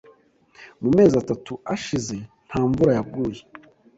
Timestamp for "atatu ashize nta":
1.23-2.59